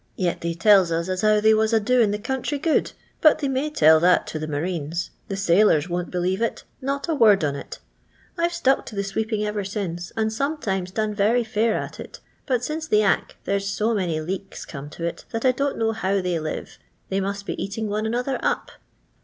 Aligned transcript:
Yet 0.15 0.41
they 0.41 0.55
tells 0.55 0.91
us 0.91 1.07
as 1.09 1.21
how 1.21 1.39
they 1.41 1.53
waa 1.53 1.65
a 1.71 1.79
doia* 1.79 2.11
the 2.11 2.17
country 2.17 2.57
good; 2.57 2.93
but 3.21 3.37
they 3.37 3.47
may 3.47 3.69
tell 3.69 3.99
that 3.99 4.25
to 4.25 4.39
the 4.39 4.47
marinas— 4.47 5.11
the 5.27 5.37
sailors 5.37 5.89
won't 5.89 6.09
believe 6.09 6.41
it— 6.41 6.63
^not 6.83 7.07
a 7.07 7.13
word 7.13 7.43
on 7.43 7.55
it 7.55 7.77
I 8.35 8.47
've 8.47 8.51
stuck 8.53 8.87
to 8.87 8.95
the 8.95 9.03
sweeping 9.03 9.45
ever 9.45 9.63
since, 9.63 10.11
and 10.17 10.33
sometimes 10.33 10.89
done 10.89 11.13
very 11.13 11.43
£ur 11.43 11.73
at 11.75 11.99
it; 11.99 12.19
but 12.47 12.61
ainca 12.61 12.89
the 12.89 13.03
Ack 13.03 13.35
there 13.43 13.59
's 13.59 13.67
so 13.67 13.93
many 13.93 14.19
leeks 14.19 14.65
come 14.65 14.89
to 14.89 15.03
it 15.05 15.23
■ 15.29 15.31
that 15.31 15.45
I 15.45 15.51
don't 15.51 15.77
know 15.77 15.91
how 15.91 16.19
they 16.19 16.39
live— 16.39 16.79
they 17.09 17.19
must 17.21 17.45
be 17.45 17.53
eatin' 17.63 17.87
one 17.87 18.07
another 18.07 18.39
up. 18.41 18.71